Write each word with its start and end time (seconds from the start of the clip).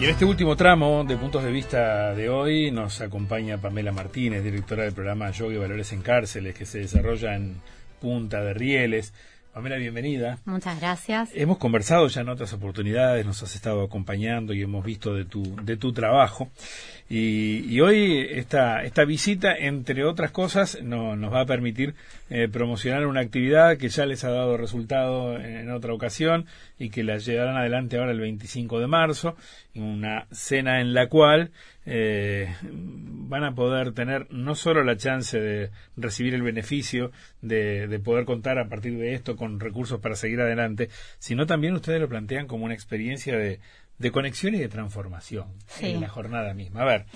Y 0.00 0.04
en 0.04 0.10
este 0.10 0.24
último 0.24 0.56
tramo 0.56 1.04
de 1.04 1.16
puntos 1.16 1.44
de 1.44 1.52
vista 1.52 2.14
de 2.14 2.28
hoy 2.28 2.72
nos 2.72 3.00
acompaña 3.00 3.58
Pamela 3.58 3.92
Martínez, 3.92 4.42
directora 4.42 4.82
del 4.82 4.92
programa 4.92 5.30
Yoga 5.30 5.54
y 5.54 5.58
Valores 5.58 5.92
en 5.92 6.02
Cárceles, 6.02 6.56
que 6.56 6.66
se 6.66 6.80
desarrolla 6.80 7.36
en 7.36 7.60
Punta 8.00 8.42
de 8.42 8.54
Rieles. 8.54 9.14
Pamela, 9.52 9.76
bienvenida. 9.76 10.38
Muchas 10.46 10.80
gracias. 10.80 11.30
Hemos 11.32 11.58
conversado 11.58 12.08
ya 12.08 12.22
en 12.22 12.28
otras 12.28 12.52
oportunidades, 12.52 13.24
nos 13.24 13.40
has 13.44 13.54
estado 13.54 13.84
acompañando 13.84 14.52
y 14.52 14.62
hemos 14.62 14.84
visto 14.84 15.14
de 15.14 15.26
tu, 15.26 15.54
de 15.62 15.76
tu 15.76 15.92
trabajo. 15.92 16.50
Y, 17.08 17.80
hoy 17.80 18.26
esta, 18.30 18.82
esta 18.82 19.04
visita, 19.04 19.54
entre 19.54 20.04
otras 20.04 20.30
cosas, 20.30 20.78
no, 20.82 21.16
nos 21.16 21.32
va 21.32 21.42
a 21.42 21.46
permitir 21.46 21.94
eh, 22.30 22.48
promocionar 22.48 23.06
una 23.06 23.20
actividad 23.20 23.76
que 23.76 23.90
ya 23.90 24.06
les 24.06 24.24
ha 24.24 24.30
dado 24.30 24.56
resultado 24.56 25.38
en 25.38 25.70
otra 25.70 25.92
ocasión 25.92 26.46
y 26.78 26.88
que 26.88 27.04
la 27.04 27.18
llevarán 27.18 27.58
adelante 27.58 27.98
ahora 27.98 28.12
el 28.12 28.20
25 28.20 28.80
de 28.80 28.86
marzo, 28.86 29.36
una 29.74 30.26
cena 30.32 30.80
en 30.80 30.94
la 30.94 31.08
cual 31.08 31.50
eh, 31.84 32.54
van 32.62 33.44
a 33.44 33.54
poder 33.54 33.92
tener 33.92 34.26
no 34.30 34.54
solo 34.54 34.82
la 34.82 34.96
chance 34.96 35.38
de 35.38 35.70
recibir 35.98 36.32
el 36.32 36.42
beneficio 36.42 37.12
de, 37.42 37.86
de, 37.86 37.98
poder 37.98 38.24
contar 38.24 38.58
a 38.58 38.68
partir 38.68 38.96
de 38.96 39.12
esto 39.12 39.36
con 39.36 39.60
recursos 39.60 40.00
para 40.00 40.16
seguir 40.16 40.40
adelante, 40.40 40.88
sino 41.18 41.44
también 41.44 41.74
ustedes 41.74 42.00
lo 42.00 42.08
plantean 42.08 42.46
como 42.46 42.64
una 42.64 42.72
experiencia 42.72 43.36
de, 43.36 43.60
de 43.98 44.12
conexión 44.12 44.54
y 44.54 44.58
de 44.58 44.68
transformación 44.68 45.48
en 45.80 46.00
la 46.00 46.08
jornada 46.08 46.54
misma. 46.54 46.82
A 46.82 46.84
ver, 46.84 47.06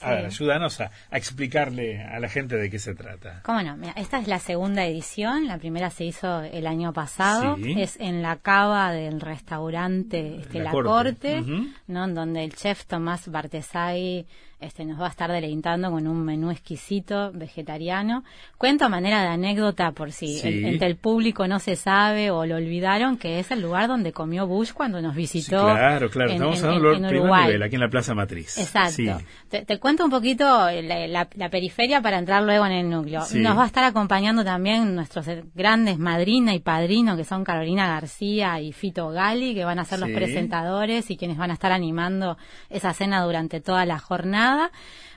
a 0.00 0.10
ver, 0.10 0.26
ayúdanos 0.26 0.80
a, 0.80 0.90
explicarle 1.10 2.02
a 2.02 2.18
la 2.20 2.28
gente 2.28 2.56
de 2.56 2.70
qué 2.70 2.78
se 2.78 2.94
trata. 2.94 3.40
Cómo 3.44 3.62
no, 3.62 3.76
Mira, 3.76 3.92
esta 3.96 4.18
es 4.18 4.28
la 4.28 4.38
segunda 4.38 4.84
edición, 4.84 5.46
la 5.46 5.58
primera 5.58 5.90
se 5.90 6.04
hizo 6.04 6.42
el 6.42 6.66
año 6.66 6.92
pasado, 6.92 7.56
es 7.62 7.96
en 7.98 8.22
la 8.22 8.36
cava 8.36 8.92
del 8.92 9.20
restaurante 9.20 10.36
este, 10.40 10.60
La, 10.60 10.70
Corte, 10.70 11.42
¿no? 11.86 12.08
donde 12.08 12.44
el 12.44 12.54
chef 12.54 12.84
Tomás 12.86 13.28
Bartesay 13.28 14.26
este, 14.60 14.84
nos 14.84 15.00
va 15.00 15.06
a 15.06 15.10
estar 15.10 15.30
deleitando 15.30 15.90
con 15.90 16.08
un 16.08 16.24
menú 16.24 16.50
exquisito 16.50 17.30
vegetariano. 17.32 18.24
Cuento 18.56 18.86
a 18.86 18.88
manera 18.88 19.22
de 19.22 19.28
anécdota 19.28 19.92
por 19.92 20.10
si 20.10 20.40
entre 20.42 20.88
el 20.88 20.96
público 20.96 21.46
no 21.46 21.60
se 21.60 21.76
sabe 21.76 22.32
o 22.32 22.44
lo 22.44 22.56
olvidaron, 22.56 23.18
que 23.18 23.38
es 23.38 23.52
el 23.52 23.62
lugar 23.62 23.86
donde 23.86 24.12
comió 24.12 24.48
Bush 24.48 24.72
cuando 24.72 25.00
nos 25.00 25.14
visitó. 25.14 25.62
claro, 25.62 26.10
claro, 26.10 26.32
estamos 26.32 26.62
hablando 26.64 27.08
en, 27.08 27.16
Uruguay. 27.16 27.62
aquí 27.62 27.76
en 27.76 27.80
la 27.80 27.88
Plaza 27.88 28.14
Matriz. 28.14 28.58
Exacto. 28.58 29.18
Te, 29.48 29.78
cuento 29.78 30.04
un 30.04 30.10
poquito 30.10 30.44
la, 30.82 31.50
periferia 31.50 32.02
para 32.02 32.18
entrar 32.18 32.42
luego 32.42 32.66
en 32.66 32.72
el 32.72 32.90
núcleo. 32.90 33.20
Nos 33.34 33.56
va 33.56 33.62
a 33.62 33.66
estar 33.66 33.84
acompañando 33.84 34.44
también 34.44 34.96
nuestros 34.96 35.26
grandes 35.54 35.98
madrina 35.98 36.52
y 36.54 36.58
padrino, 36.58 37.16
que 37.16 37.24
son 37.24 37.44
Carolina 37.44 37.86
García 37.86 38.60
y 38.60 38.72
Fito 38.72 39.10
Gali, 39.10 39.54
que 39.54 39.64
van 39.64 39.78
a 39.78 39.84
ser 39.84 40.00
los 40.00 40.10
presentadores 40.10 41.10
y 41.12 41.16
quienes 41.16 41.38
van 41.38 41.52
a 41.52 41.54
estar 41.54 41.70
animando 41.70 42.36
esa 42.70 42.92
cena 42.92 43.22
durante 43.22 43.60
toda 43.60 43.86
la 43.86 44.00
jornada. 44.00 44.47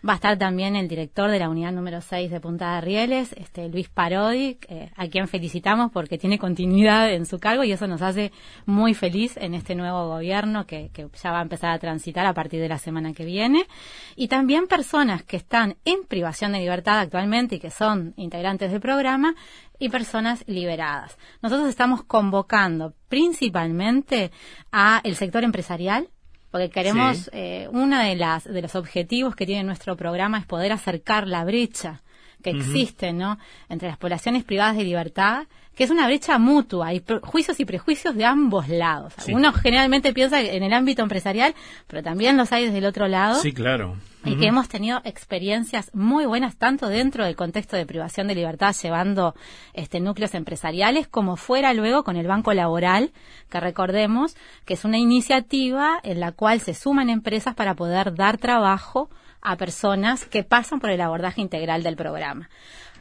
Va 0.07 0.13
a 0.13 0.15
estar 0.15 0.37
también 0.37 0.75
el 0.75 0.87
director 0.87 1.29
de 1.29 1.37
la 1.37 1.47
unidad 1.47 1.71
número 1.71 2.01
6 2.01 2.31
de 2.31 2.39
Punta 2.39 2.75
de 2.75 2.81
Rieles, 2.81 3.33
este, 3.33 3.69
Luis 3.69 3.87
Parodi, 3.87 4.57
a 4.95 5.07
quien 5.07 5.27
felicitamos 5.27 5.91
porque 5.91 6.17
tiene 6.17 6.39
continuidad 6.39 7.11
en 7.13 7.27
su 7.27 7.39
cargo 7.39 7.63
y 7.63 7.71
eso 7.71 7.85
nos 7.85 8.01
hace 8.01 8.31
muy 8.65 8.95
feliz 8.95 9.37
en 9.37 9.53
este 9.53 9.75
nuevo 9.75 10.07
gobierno 10.07 10.65
que, 10.65 10.89
que 10.91 11.07
ya 11.21 11.31
va 11.31 11.39
a 11.39 11.43
empezar 11.43 11.69
a 11.69 11.77
transitar 11.77 12.25
a 12.25 12.33
partir 12.33 12.59
de 12.61 12.69
la 12.69 12.79
semana 12.79 13.13
que 13.13 13.25
viene. 13.25 13.67
Y 14.15 14.27
también 14.27 14.67
personas 14.67 15.23
que 15.23 15.37
están 15.37 15.77
en 15.85 16.03
privación 16.07 16.53
de 16.53 16.59
libertad 16.59 16.99
actualmente 16.99 17.55
y 17.55 17.59
que 17.59 17.69
son 17.69 18.13
integrantes 18.17 18.71
del 18.71 18.81
programa 18.81 19.35
y 19.81 19.89
personas 19.89 20.43
liberadas. 20.47 21.17
Nosotros 21.41 21.67
estamos 21.67 22.03
convocando 22.03 22.93
principalmente 23.09 24.31
a 24.71 25.01
el 25.03 25.15
sector 25.15 25.43
empresarial, 25.43 26.09
porque 26.51 26.69
queremos, 26.69 27.29
eh, 27.33 27.67
uno 27.71 27.97
de, 27.97 28.15
las, 28.15 28.43
de 28.43 28.61
los 28.61 28.75
objetivos 28.75 29.35
que 29.35 29.45
tiene 29.45 29.63
nuestro 29.63 29.95
programa 29.95 30.37
es 30.37 30.45
poder 30.45 30.73
acercar 30.73 31.27
la 31.27 31.45
brecha 31.45 32.01
que 32.41 32.51
existe, 32.51 33.13
¿no? 33.13 33.37
Entre 33.69 33.87
las 33.87 33.97
poblaciones 33.97 34.43
privadas 34.43 34.75
de 34.75 34.83
libertad, 34.83 35.47
que 35.75 35.83
es 35.83 35.91
una 35.91 36.07
brecha 36.07 36.37
mutua, 36.37 36.87
hay 36.87 37.03
juicios 37.23 37.59
y 37.59 37.65
prejuicios 37.65 38.15
de 38.15 38.25
ambos 38.25 38.67
lados. 38.67 39.13
Uno 39.31 39.53
generalmente 39.53 40.13
piensa 40.13 40.41
en 40.41 40.63
el 40.63 40.73
ámbito 40.73 41.01
empresarial, 41.01 41.55
pero 41.87 42.03
también 42.03 42.37
los 42.37 42.51
hay 42.51 42.65
desde 42.65 42.79
el 42.79 42.85
otro 42.85 43.07
lado. 43.07 43.35
Sí, 43.41 43.53
claro 43.53 43.95
y 44.23 44.37
que 44.37 44.47
hemos 44.47 44.69
tenido 44.69 45.01
experiencias 45.03 45.89
muy 45.93 46.25
buenas 46.25 46.55
tanto 46.57 46.87
dentro 46.87 47.25
del 47.25 47.35
contexto 47.35 47.75
de 47.75 47.85
privación 47.85 48.27
de 48.27 48.35
libertad 48.35 48.75
llevando 48.81 49.35
este 49.73 49.99
núcleos 49.99 50.35
empresariales 50.35 51.07
como 51.07 51.37
fuera 51.37 51.73
luego 51.73 52.03
con 52.03 52.17
el 52.17 52.27
Banco 52.27 52.53
Laboral, 52.53 53.11
que 53.49 53.59
recordemos 53.59 54.35
que 54.65 54.75
es 54.75 54.85
una 54.85 54.99
iniciativa 54.99 55.99
en 56.03 56.19
la 56.19 56.31
cual 56.31 56.59
se 56.59 56.73
suman 56.73 57.09
empresas 57.09 57.55
para 57.55 57.75
poder 57.75 58.13
dar 58.13 58.37
trabajo 58.37 59.09
a 59.41 59.57
personas 59.57 60.25
que 60.25 60.43
pasan 60.43 60.79
por 60.79 60.89
el 60.89 61.01
abordaje 61.01 61.41
integral 61.41 61.83
del 61.83 61.95
programa. 61.95 62.49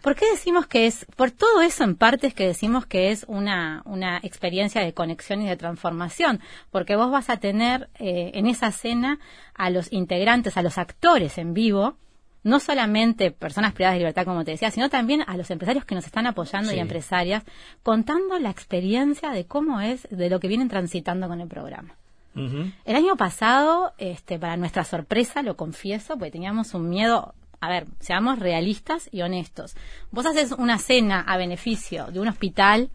¿Por 0.02 0.14
qué 0.14 0.30
decimos 0.30 0.66
que 0.66 0.86
es, 0.86 1.04
por 1.14 1.30
todo 1.30 1.60
eso 1.60 1.84
en 1.84 1.94
parte 1.94 2.28
es 2.28 2.34
que 2.34 2.46
decimos 2.46 2.86
que 2.86 3.10
es 3.10 3.24
una, 3.28 3.82
una 3.84 4.18
experiencia 4.22 4.80
de 4.80 4.94
conexión 4.94 5.42
y 5.42 5.48
de 5.48 5.56
transformación? 5.56 6.40
Porque 6.70 6.96
vos 6.96 7.10
vas 7.10 7.28
a 7.28 7.36
tener 7.36 7.90
eh, 7.98 8.30
en 8.34 8.46
esa 8.46 8.72
cena 8.72 9.18
a 9.54 9.68
los 9.68 9.92
integrantes, 9.92 10.56
a 10.56 10.62
los 10.62 10.78
actores 10.78 11.36
en 11.36 11.52
vivo, 11.52 11.98
no 12.42 12.60
solamente 12.60 13.30
personas 13.30 13.74
privadas 13.74 13.96
de 13.96 13.98
libertad, 13.98 14.24
como 14.24 14.42
te 14.42 14.52
decía, 14.52 14.70
sino 14.70 14.88
también 14.88 15.22
a 15.26 15.36
los 15.36 15.50
empresarios 15.50 15.84
que 15.84 15.94
nos 15.94 16.06
están 16.06 16.26
apoyando 16.26 16.72
y 16.72 16.78
empresarias, 16.78 17.44
contando 17.82 18.38
la 18.38 18.48
experiencia 18.48 19.30
de 19.32 19.44
cómo 19.44 19.82
es, 19.82 20.08
de 20.10 20.30
lo 20.30 20.40
que 20.40 20.48
vienen 20.48 20.68
transitando 20.68 21.28
con 21.28 21.42
el 21.42 21.48
programa. 21.48 21.99
El 22.34 22.96
año 22.96 23.16
pasado, 23.16 23.92
este, 23.98 24.38
para 24.38 24.56
nuestra 24.56 24.84
sorpresa, 24.84 25.42
lo 25.42 25.56
confieso, 25.56 26.16
porque 26.16 26.30
teníamos 26.30 26.74
un 26.74 26.88
miedo 26.88 27.34
a 27.60 27.68
ver, 27.68 27.86
seamos 28.00 28.38
realistas 28.38 29.08
y 29.12 29.20
honestos. 29.20 29.74
Vos 30.10 30.24
haces 30.24 30.52
una 30.52 30.78
cena 30.78 31.20
a 31.20 31.36
beneficio 31.36 32.06
de 32.06 32.18
un 32.18 32.28
hospital, 32.28 32.88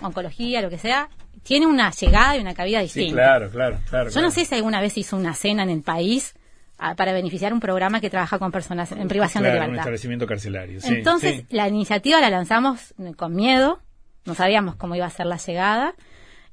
oncología, 0.00 0.62
lo 0.62 0.70
que 0.70 0.78
sea, 0.78 1.08
tiene 1.42 1.66
una 1.66 1.90
llegada 1.90 2.36
y 2.36 2.40
una 2.40 2.54
cabida 2.54 2.80
distinta. 2.80 3.08
Sí, 3.08 3.14
claro, 3.14 3.50
claro, 3.50 3.78
claro. 3.90 4.10
Yo 4.10 4.22
no 4.22 4.30
sé 4.30 4.44
si 4.44 4.54
alguna 4.54 4.80
vez 4.80 4.96
hizo 4.96 5.16
una 5.16 5.34
cena 5.34 5.64
en 5.64 5.70
el 5.70 5.82
país 5.82 6.34
ah, 6.78 6.94
para 6.94 7.12
beneficiar 7.12 7.52
un 7.52 7.60
programa 7.60 8.00
que 8.00 8.08
trabaja 8.08 8.38
con 8.38 8.52
personas 8.52 8.92
en 8.92 9.08
privación 9.08 9.42
de 9.42 9.50
libertad. 9.50 9.70
un 9.70 9.78
establecimiento 9.78 10.26
carcelario. 10.26 10.80
Entonces, 10.84 11.44
la 11.50 11.68
iniciativa 11.68 12.20
la 12.20 12.30
lanzamos 12.30 12.94
con 13.16 13.34
miedo, 13.34 13.80
no 14.24 14.34
sabíamos 14.34 14.76
cómo 14.76 14.94
iba 14.94 15.06
a 15.06 15.10
ser 15.10 15.26
la 15.26 15.36
llegada, 15.36 15.94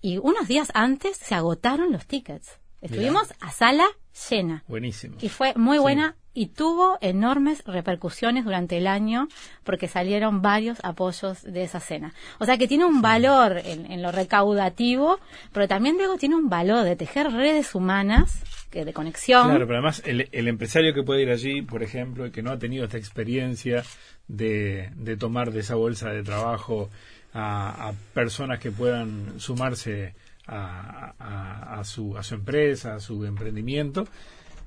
y 0.03 0.17
unos 0.17 0.49
días 0.49 0.69
antes 0.75 1.15
se 1.15 1.33
agotaron 1.33 1.93
los 1.93 2.05
tickets. 2.05 2.59
Estuvimos 2.81 3.33
a 3.39 3.49
sala 3.51 3.85
llena. 4.29 4.65
Buenísimo. 4.67 5.15
Y 5.21 5.29
fue 5.29 5.53
muy 5.55 5.77
buena 5.77 6.17
y 6.33 6.47
tuvo 6.47 6.97
enormes 6.99 7.63
repercusiones 7.65 8.43
durante 8.43 8.77
el 8.77 8.87
año 8.87 9.29
porque 9.63 9.87
salieron 9.87 10.41
varios 10.41 10.79
apoyos 10.83 11.43
de 11.43 11.63
esa 11.63 11.79
cena. 11.79 12.13
O 12.39 12.45
sea 12.45 12.57
que 12.57 12.67
tiene 12.67 12.83
un 12.83 13.01
valor 13.01 13.61
en, 13.63 14.01
lo 14.01 14.11
recaudativo, 14.11 15.19
pero 15.53 15.69
también 15.69 15.95
luego 15.95 16.17
tiene 16.17 16.35
un 16.35 16.49
valor 16.49 16.83
de 16.83 16.97
tejer 16.97 17.31
redes 17.31 17.73
humanas 17.73 18.43
que 18.71 18.83
de 18.83 18.91
conexión. 18.91 19.47
Claro, 19.47 19.65
pero 19.65 19.79
además 19.79 20.03
el, 20.05 20.47
empresario 20.49 20.93
que 20.93 21.03
puede 21.03 21.21
ir 21.21 21.29
allí, 21.29 21.61
por 21.61 21.81
ejemplo, 21.81 22.25
y 22.25 22.31
que 22.31 22.41
no 22.41 22.51
ha 22.51 22.59
tenido 22.59 22.83
esta 22.83 22.97
experiencia 22.97 23.83
de, 24.27 24.91
de 24.97 25.15
tomar 25.15 25.51
de 25.51 25.61
esa 25.61 25.75
bolsa 25.75 26.09
de 26.09 26.23
trabajo 26.23 26.89
a, 27.33 27.89
a 27.89 27.93
personas 28.13 28.59
que 28.59 28.71
puedan 28.71 29.39
sumarse 29.39 30.13
a, 30.47 31.79
a, 31.79 31.83
su, 31.83 32.17
a 32.17 32.23
su 32.23 32.35
empresa, 32.35 32.95
a 32.95 32.99
su 32.99 33.25
emprendimiento, 33.25 34.05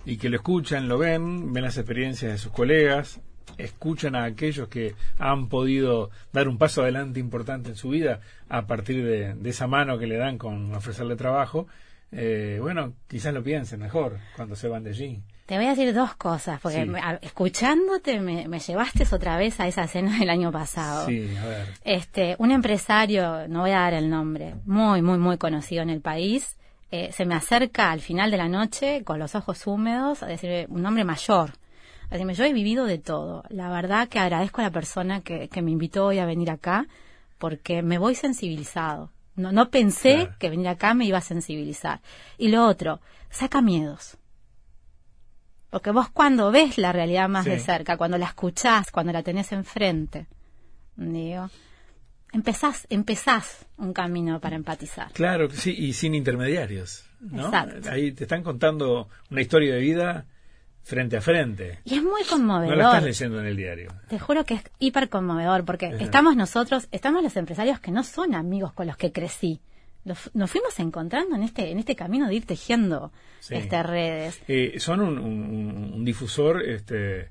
y 0.04 0.16
que 0.16 0.28
lo 0.28 0.36
escuchan, 0.36 0.88
lo 0.88 0.98
ven, 0.98 1.52
ven 1.52 1.64
las 1.64 1.76
experiencias 1.76 2.32
de 2.32 2.38
sus 2.38 2.52
colegas, 2.52 3.20
escuchan 3.58 4.14
a 4.14 4.24
aquellos 4.24 4.68
que 4.68 4.94
han 5.18 5.48
podido 5.48 6.10
dar 6.32 6.48
un 6.48 6.58
paso 6.58 6.82
adelante 6.82 7.20
importante 7.20 7.70
en 7.70 7.76
su 7.76 7.90
vida 7.90 8.20
a 8.48 8.66
partir 8.66 9.04
de, 9.04 9.48
esa 9.48 9.66
mano 9.66 9.98
que 9.98 10.06
le 10.06 10.16
dan 10.16 10.38
con 10.38 10.74
ofrecerle 10.74 11.16
trabajo, 11.16 11.66
eh, 12.12 12.58
bueno, 12.60 12.94
quizás 13.08 13.34
lo 13.34 13.42
piensen 13.42 13.80
mejor 13.80 14.18
cuando 14.36 14.56
se 14.56 14.68
van 14.68 14.84
de 14.84 14.90
allí. 14.90 15.22
Te 15.46 15.56
voy 15.56 15.66
a 15.66 15.70
decir 15.70 15.94
dos 15.94 16.14
cosas, 16.16 16.60
porque 16.60 16.90
escuchándote 17.22 18.18
me, 18.18 18.58
llevaste 18.58 19.06
otra 19.12 19.36
vez 19.36 19.60
a 19.60 19.68
esa 19.68 19.86
cena 19.86 20.18
del 20.18 20.28
año 20.28 20.50
pasado. 20.50 21.06
Sí, 21.06 21.28
a 21.36 21.46
ver. 21.46 21.66
Este, 21.84 22.34
un 22.38 22.50
empresario, 22.50 23.46
no 23.46 23.60
voy 23.60 23.70
a 23.70 23.80
dar 23.80 23.94
el 23.94 24.10
nombre, 24.10 24.56
muy, 24.64 25.02
muy, 25.02 25.18
muy 25.18 25.38
conocido 25.38 25.82
en 25.82 25.90
el 25.90 26.00
país, 26.00 26.56
eh, 26.90 27.10
se 27.12 27.26
me 27.26 27.34
acerca 27.34 27.90
al 27.90 28.00
final 28.00 28.30
de 28.30 28.36
la 28.36 28.48
noche 28.48 29.02
con 29.02 29.18
los 29.18 29.34
ojos 29.34 29.66
húmedos 29.66 30.22
a 30.22 30.26
decirme 30.26 30.66
un 30.68 30.86
hombre 30.86 31.04
mayor. 31.04 31.52
A 32.08 32.14
decirme, 32.14 32.34
yo 32.34 32.44
he 32.44 32.52
vivido 32.52 32.84
de 32.84 32.98
todo. 32.98 33.42
La 33.48 33.68
verdad 33.70 34.08
que 34.08 34.20
agradezco 34.20 34.60
a 34.60 34.64
la 34.64 34.70
persona 34.70 35.20
que, 35.22 35.48
me 35.62 35.72
invitó 35.72 36.06
hoy 36.06 36.20
a 36.20 36.26
venir 36.26 36.50
acá 36.50 36.86
porque 37.38 37.82
me 37.82 37.98
voy 37.98 38.14
sensibilizado. 38.14 39.10
No, 39.34 39.52
no 39.52 39.70
pensé 39.70 40.30
que 40.38 40.48
venir 40.48 40.68
acá 40.68 40.94
me 40.94 41.04
iba 41.04 41.18
a 41.18 41.22
sensibilizar. 41.22 42.00
Y 42.38 42.48
lo 42.48 42.66
otro, 42.66 43.00
saca 43.30 43.60
miedos. 43.60 44.16
Porque 45.76 45.90
vos 45.90 46.08
cuando 46.08 46.50
ves 46.50 46.78
la 46.78 46.90
realidad 46.90 47.28
más 47.28 47.44
de 47.44 47.58
cerca, 47.58 47.98
cuando 47.98 48.16
la 48.16 48.24
escuchás, 48.24 48.90
cuando 48.90 49.12
la 49.12 49.22
tenés 49.22 49.52
enfrente, 49.52 50.26
digo, 50.96 51.50
empezás, 52.32 52.86
empezás 52.88 53.66
un 53.76 53.92
camino 53.92 54.40
para 54.40 54.56
empatizar. 54.56 55.12
Claro, 55.12 55.50
sí, 55.50 55.74
y 55.76 55.92
sin 55.92 56.14
intermediarios. 56.14 57.04
¿no? 57.20 57.44
Exacto. 57.44 57.90
Ahí 57.90 58.12
te 58.12 58.24
están 58.24 58.42
contando 58.42 59.10
una 59.30 59.42
historia 59.42 59.74
de 59.74 59.80
vida 59.80 60.24
frente 60.82 61.18
a 61.18 61.20
frente. 61.20 61.80
Y 61.84 61.96
es 61.96 62.02
muy 62.02 62.24
conmovedor. 62.24 62.74
No 62.74 62.82
la 62.82 62.88
estás 62.88 63.04
leyendo 63.04 63.40
en 63.40 63.44
el 63.44 63.56
diario. 63.58 63.92
Te 64.08 64.18
juro 64.18 64.46
que 64.46 64.54
es 64.54 64.62
hiper 64.78 65.10
conmovedor, 65.10 65.66
porque 65.66 65.94
estamos 66.00 66.36
nosotros, 66.36 66.88
estamos 66.90 67.22
los 67.22 67.36
empresarios 67.36 67.80
que 67.80 67.90
no 67.90 68.02
son 68.02 68.34
amigos 68.34 68.72
con 68.72 68.86
los 68.86 68.96
que 68.96 69.12
crecí. 69.12 69.60
Nos, 70.06 70.50
fuimos 70.50 70.78
encontrando 70.78 71.34
en 71.34 71.42
este 71.42 71.70
en 71.70 71.78
este 71.78 71.96
camino 71.96 72.28
de 72.28 72.36
ir 72.36 72.46
tejiendo 72.46 73.12
estas 73.50 73.84
redes. 73.84 74.40
Eh, 74.46 74.78
son 74.78 75.00
un, 75.00 75.18
un, 75.18 76.04
difusor 76.04 76.62
este, 76.62 77.30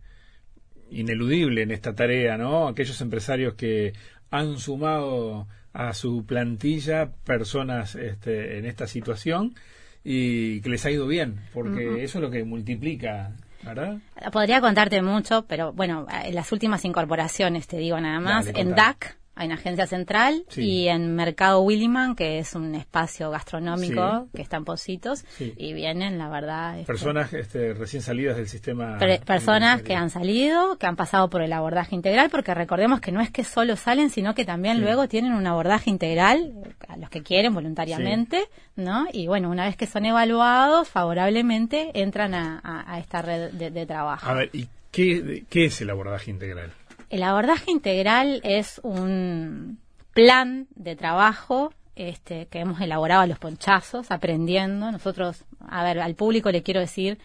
ineludible 0.89 1.63
en 1.63 1.71
esta 1.71 1.95
tarea, 1.95 2.37
¿no? 2.37 2.67
Aquellos 2.67 2.99
empresarios 2.99 3.53
que 3.55 3.93
han 4.29 4.57
sumado 4.57 5.47
a 5.71 5.93
su 5.93 6.25
plantilla 6.25 7.11
personas 7.23 7.95
este, 7.95 8.57
en 8.57 8.65
esta 8.65 8.87
situación 8.87 9.55
y 10.03 10.61
que 10.61 10.69
les 10.69 10.85
ha 10.85 10.91
ido 10.91 11.07
bien, 11.07 11.41
porque 11.53 12.03
eso 12.03 12.19
es 12.19 12.21
lo 12.21 12.29
que 12.29 12.43
multiplica 12.43 13.35
¿verdad? 13.63 13.97
Podría 14.31 14.61
contarte 14.61 15.01
mucho, 15.01 15.45
pero 15.47 15.73
bueno, 15.73 16.05
en 16.23 16.35
las 16.35 16.51
últimas 16.51 16.85
incorporaciones 16.85 17.67
te 17.67 17.77
digo 17.77 17.99
nada 17.99 18.19
más. 18.19 18.47
en 18.53 18.75
DAC 18.75 19.17
una 19.43 19.55
agencia 19.55 19.85
central 19.87 20.45
y 20.55 20.87
en 20.87 21.13
Mercado 21.15 21.61
Williman, 21.61 22.15
que 22.15 22.39
es 22.39 22.55
un 22.55 22.73
espacio 22.75 23.29
gastronómico 23.29 24.27
que 24.33 24.41
está 24.41 24.57
en 24.57 24.65
Positos, 24.65 25.25
y 25.39 25.73
vienen, 25.73 26.17
la 26.17 26.29
verdad... 26.29 26.79
Este, 26.79 26.85
personas 26.85 27.33
este, 27.33 27.73
recién 27.73 28.01
salidas 28.01 28.37
del 28.37 28.47
sistema... 28.47 28.97
personas 29.25 29.81
que 29.81 29.95
han 29.95 30.09
salido, 30.09 30.77
que 30.77 30.87
han 30.87 30.95
pasado 30.95 31.29
por 31.29 31.41
el 31.41 31.51
abordaje 31.53 31.95
integral, 31.95 32.29
porque 32.29 32.53
recordemos 32.53 33.01
que 33.01 33.11
no 33.11 33.21
es 33.21 33.29
que 33.29 33.43
solo 33.43 33.75
salen, 33.75 34.09
sino 34.09 34.33
que 34.33 34.45
también 34.45 34.81
luego 34.81 35.07
tienen 35.07 35.33
un 35.33 35.45
abordaje 35.47 35.89
integral, 35.89 36.53
a 36.87 36.97
los 36.97 37.09
que 37.09 37.21
quieren 37.21 37.53
voluntariamente, 37.53 38.45
¿no? 38.75 39.07
Y 39.11 39.27
bueno, 39.27 39.49
una 39.49 39.65
vez 39.65 39.75
que 39.75 39.87
son 39.87 40.05
evaluados 40.05 40.87
favorablemente, 40.87 41.91
entran 41.93 42.33
a, 42.33 42.99
esta 42.99 43.21
red 43.21 43.51
de, 43.51 43.85
trabajo. 43.85 44.27
A 44.27 44.33
ver, 44.33 44.49
¿y 44.53 44.67
qué, 44.91 45.43
qué 45.49 45.65
es 45.65 45.81
el 45.81 45.89
abordaje 45.89 46.31
integral? 46.31 46.71
El 47.09 47.23
abordaje 47.23 47.71
integral 47.71 48.41
es 48.43 48.79
un 48.83 49.79
plan 50.13 50.67
de 50.75 50.95
trabajo 50.95 51.73
este, 51.95 52.47
que 52.47 52.59
hemos 52.59 52.81
elaborado 52.81 53.21
a 53.21 53.27
los 53.27 53.39
ponchazos, 53.39 54.11
aprendiendo. 54.11 54.91
Nosotros, 54.91 55.45
a 55.67 55.83
ver, 55.83 55.99
al 55.99 56.15
público 56.15 56.51
le 56.51 56.63
quiero 56.63 56.79
decir, 56.79 57.19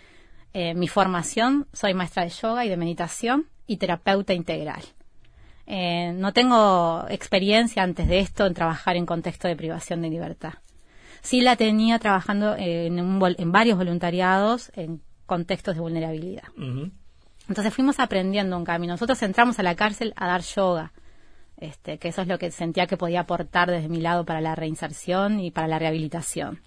eh, 0.52 0.74
mi 0.74 0.88
formación, 0.88 1.66
soy 1.72 1.94
maestra 1.94 2.24
de 2.24 2.30
yoga 2.30 2.64
y 2.64 2.68
de 2.68 2.76
meditación 2.76 3.46
y 3.66 3.76
terapeuta 3.76 4.34
integral. 4.34 4.82
Eh, 5.66 6.12
no 6.14 6.32
tengo 6.32 7.04
experiencia 7.08 7.82
antes 7.82 8.08
de 8.08 8.18
esto 8.18 8.46
en 8.46 8.54
trabajar 8.54 8.96
en 8.96 9.06
contexto 9.06 9.46
de 9.46 9.54
privación 9.54 10.02
de 10.02 10.10
libertad. 10.10 10.54
Sí 11.22 11.42
la 11.42 11.54
tenía 11.54 11.98
trabajando 11.98 12.56
en, 12.56 12.98
en 12.98 13.52
varios 13.52 13.78
voluntariados 13.78 14.72
en 14.74 15.00
contextos 15.26 15.76
de 15.76 15.80
vulnerabilidad. 15.80 16.44
Entonces 17.50 17.74
fuimos 17.74 17.98
aprendiendo 17.98 18.56
un 18.56 18.64
camino. 18.64 18.94
Nosotros 18.94 19.20
entramos 19.24 19.58
a 19.58 19.64
la 19.64 19.74
cárcel 19.74 20.14
a 20.14 20.28
dar 20.28 20.42
yoga, 20.42 20.92
este, 21.56 21.98
que 21.98 22.08
eso 22.08 22.22
es 22.22 22.28
lo 22.28 22.38
que 22.38 22.52
sentía 22.52 22.86
que 22.86 22.96
podía 22.96 23.20
aportar 23.20 23.68
desde 23.68 23.88
mi 23.88 24.00
lado 24.00 24.24
para 24.24 24.40
la 24.40 24.54
reinserción 24.54 25.40
y 25.40 25.50
para 25.50 25.66
la 25.66 25.80
rehabilitación. 25.80 26.60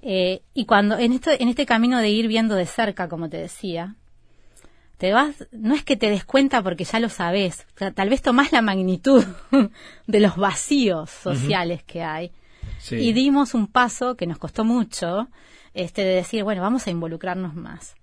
Eh, 0.00 0.40
y 0.54 0.64
cuando 0.64 0.96
en 0.96 1.12
esto, 1.12 1.30
en 1.38 1.48
este 1.48 1.66
camino 1.66 1.98
de 1.98 2.08
ir 2.08 2.28
viendo 2.28 2.54
de 2.54 2.64
cerca, 2.64 3.10
como 3.10 3.28
te 3.28 3.36
decía, 3.36 3.94
te 4.96 5.12
vas, 5.12 5.46
no 5.52 5.74
es 5.74 5.84
que 5.84 5.98
te 5.98 6.08
des 6.08 6.24
cuenta 6.24 6.62
porque 6.62 6.84
ya 6.84 6.98
lo 6.98 7.10
sabes, 7.10 7.66
tal 7.94 8.08
vez 8.08 8.22
tomás 8.22 8.52
la 8.52 8.62
magnitud 8.62 9.22
de 10.06 10.20
los 10.20 10.36
vacíos 10.36 11.10
sociales 11.10 11.82
que 11.82 12.02
hay. 12.02 12.32
Y 12.90 13.12
dimos 13.12 13.52
un 13.52 13.66
paso 13.66 14.16
que 14.16 14.26
nos 14.26 14.38
costó 14.38 14.64
mucho, 14.64 15.28
este, 15.74 16.04
de 16.04 16.14
decir, 16.14 16.42
bueno, 16.42 16.62
vamos 16.62 16.86
a 16.86 16.90
involucrarnos 16.90 17.54
más 17.54 17.97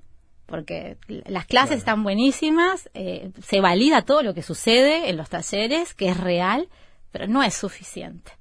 porque 0.46 0.98
las 1.26 1.46
clases 1.46 1.78
están 1.78 2.04
buenísimas, 2.04 2.90
eh, 2.94 3.32
se 3.44 3.62
valida 3.62 4.04
todo 4.04 4.22
lo 4.22 4.34
que 4.34 4.44
sucede 4.44 5.10
en 5.10 5.18
los 5.18 5.30
talleres, 5.30 5.94
que 5.94 6.10
es 6.10 6.18
real, 6.18 6.70
pero 7.12 7.28
no 7.28 7.44
es 7.44 7.54
suficiente. 7.54 8.32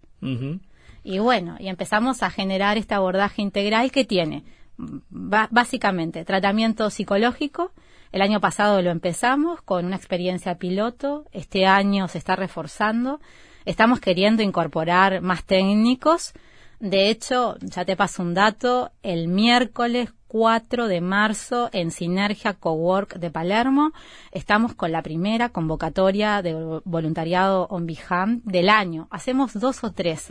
Y 1.03 1.19
bueno, 1.19 1.57
y 1.59 1.69
empezamos 1.69 2.23
a 2.23 2.31
generar 2.31 2.79
este 2.79 2.95
abordaje 2.95 3.43
integral 3.43 3.93
que 3.93 4.05
tiene 4.05 4.43
básicamente 4.77 6.25
tratamiento 6.25 6.89
psicológico. 6.91 7.73
El 8.11 8.23
año 8.23 8.41
pasado 8.41 8.81
lo 8.81 8.91
empezamos 8.91 9.61
con 9.63 9.85
una 9.85 9.97
experiencia 9.97 10.57
piloto, 10.57 11.27
este 11.33 11.67
año 11.67 12.09
se 12.09 12.19
está 12.19 12.37
reforzando, 12.37 13.21
estamos 13.65 14.01
queriendo 14.01 14.43
incorporar 14.43 15.21
más 15.21 15.45
técnicos. 15.45 16.33
De 16.81 17.11
hecho, 17.11 17.57
ya 17.61 17.85
te 17.85 17.97
paso 17.97 18.23
un 18.23 18.35
dato, 18.35 18.91
el 19.03 19.29
miércoles 19.29 20.13
4 20.35 20.89
de 20.89 21.01
marzo 21.01 21.71
en 21.73 21.93
Sinergia 21.93 22.55
Cowork 22.55 23.19
de 23.21 23.31
Palermo. 23.31 23.93
Estamos 24.33 24.75
con 24.75 24.91
la 24.91 25.01
primera 25.01 25.51
convocatoria 25.51 26.43
de 26.43 26.81
voluntariado 26.85 27.69
on 27.71 27.87
Biham 27.87 28.41
del 28.43 28.69
año. 28.69 29.07
Hacemos 29.13 29.53
dos 29.55 29.85
o 29.85 29.93
tres. 29.93 30.27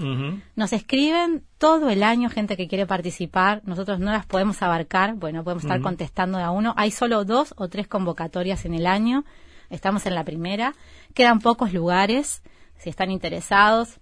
Nos 0.58 0.74
escriben 0.74 1.46
todo 1.58 1.90
el 1.90 2.04
año 2.04 2.30
gente 2.30 2.58
que 2.58 2.68
quiere 2.68 2.86
participar. 2.86 3.62
Nosotros 3.64 4.02
no 4.02 4.12
las 4.12 4.26
podemos 4.26 4.62
abarcar, 4.62 5.14
bueno, 5.14 5.46
podemos 5.46 5.64
estar 5.64 5.80
contestando 5.80 6.38
de 6.38 6.44
a 6.44 6.52
uno. 6.52 6.74
Hay 6.76 6.92
solo 6.92 7.24
dos 7.24 7.54
o 7.56 7.70
tres 7.70 7.88
convocatorias 7.88 8.66
en 8.66 8.74
el 8.74 8.88
año. 8.88 9.24
Estamos 9.70 10.06
en 10.06 10.16
la 10.16 10.26
primera. 10.26 10.74
Quedan 11.14 11.40
pocos 11.40 11.72
lugares. 11.72 12.44
Si 12.76 12.90
están 12.90 13.10
interesados, 13.10 14.02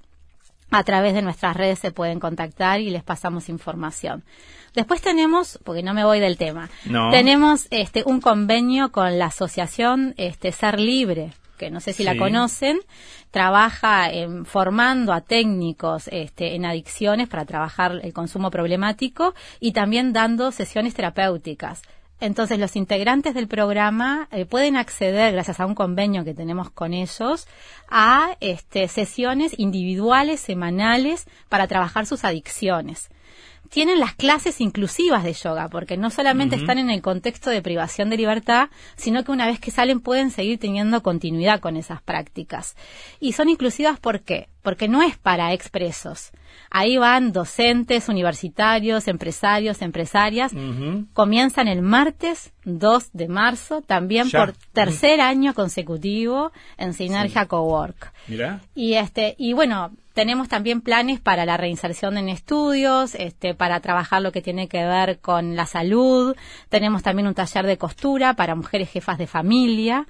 a 0.71 0.83
través 0.83 1.13
de 1.13 1.21
nuestras 1.21 1.55
redes 1.55 1.79
se 1.79 1.91
pueden 1.91 2.19
contactar 2.19 2.79
y 2.79 2.89
les 2.89 3.03
pasamos 3.03 3.49
información. 3.49 4.23
Después 4.73 5.01
tenemos, 5.01 5.59
porque 5.63 5.83
no 5.83 5.93
me 5.93 6.05
voy 6.05 6.19
del 6.19 6.37
tema, 6.37 6.69
tenemos 7.11 7.67
este 7.71 8.03
un 8.05 8.21
convenio 8.21 8.91
con 8.91 9.19
la 9.19 9.25
asociación 9.25 10.13
este 10.17 10.53
Ser 10.53 10.79
Libre, 10.79 11.33
que 11.57 11.69
no 11.69 11.81
sé 11.81 11.91
si 11.91 12.03
la 12.03 12.17
conocen, 12.17 12.79
trabaja 13.31 14.09
en, 14.09 14.45
formando 14.45 15.11
a 15.13 15.21
técnicos 15.21 16.07
este, 16.07 16.55
en 16.55 16.65
adicciones 16.65 17.27
para 17.27 17.45
trabajar 17.45 17.99
el 18.01 18.13
consumo 18.13 18.49
problemático 18.49 19.35
y 19.59 19.73
también 19.73 20.13
dando 20.13 20.51
sesiones 20.51 20.93
terapéuticas. 20.93 21.81
Entonces, 22.19 22.59
los 22.59 22.75
integrantes 22.75 23.33
del 23.33 23.47
programa 23.47 24.27
eh, 24.31 24.45
pueden 24.45 24.77
acceder, 24.77 25.33
gracias 25.33 25.59
a 25.59 25.65
un 25.65 25.75
convenio 25.75 26.23
que 26.23 26.33
tenemos 26.33 26.69
con 26.69 26.93
ellos, 26.93 27.47
a 27.89 28.37
este, 28.39 28.87
sesiones 28.87 29.53
individuales, 29.57 30.39
semanales, 30.39 31.27
para 31.49 31.67
trabajar 31.67 32.05
sus 32.05 32.23
adicciones 32.23 33.09
tienen 33.71 33.99
las 33.99 34.13
clases 34.13 34.59
inclusivas 34.59 35.23
de 35.23 35.33
yoga, 35.33 35.69
porque 35.69 35.95
no 35.95 36.09
solamente 36.09 36.57
están 36.57 36.77
en 36.77 36.89
el 36.89 37.01
contexto 37.01 37.49
de 37.49 37.61
privación 37.61 38.09
de 38.09 38.17
libertad, 38.17 38.69
sino 38.97 39.23
que 39.23 39.31
una 39.31 39.47
vez 39.47 39.61
que 39.61 39.71
salen 39.71 40.01
pueden 40.01 40.29
seguir 40.29 40.59
teniendo 40.59 41.01
continuidad 41.01 41.61
con 41.61 41.77
esas 41.77 42.01
prácticas. 42.01 42.75
Y 43.21 43.31
son 43.31 43.47
inclusivas 43.47 43.97
¿por 43.99 44.21
qué? 44.21 44.49
Porque 44.61 44.89
no 44.89 45.01
es 45.01 45.17
para 45.17 45.53
expresos. 45.53 46.31
Ahí 46.69 46.97
van 46.97 47.31
docentes, 47.31 48.09
universitarios, 48.09 49.07
empresarios, 49.07 49.81
empresarias. 49.81 50.51
Comienzan 51.13 51.69
el 51.69 51.81
martes 51.81 52.51
2 52.65 53.11
de 53.13 53.27
marzo, 53.29 53.81
también 53.81 54.29
por 54.29 54.53
tercer 54.73 55.21
año 55.21 55.53
consecutivo 55.53 56.51
en 56.77 56.93
Sinergia 56.93 57.45
Cowork. 57.45 58.13
Mira. 58.27 58.59
Y 58.75 58.93
este, 58.95 59.35
y 59.37 59.53
bueno, 59.53 59.91
tenemos 60.13 60.49
también 60.49 60.81
planes 60.81 61.19
para 61.19 61.45
la 61.45 61.57
reinserción 61.57 62.17
en 62.17 62.29
estudios, 62.29 63.15
este, 63.15 63.53
para 63.55 63.79
trabajar 63.79 64.21
lo 64.21 64.31
que 64.31 64.41
tiene 64.41 64.67
que 64.67 64.85
ver 64.85 65.19
con 65.19 65.55
la 65.55 65.65
salud. 65.65 66.35
Tenemos 66.69 67.03
también 67.03 67.27
un 67.27 67.33
taller 67.33 67.65
de 67.65 67.77
costura 67.77 68.33
para 68.35 68.55
mujeres 68.55 68.89
jefas 68.89 69.17
de 69.17 69.27
familia 69.27 70.07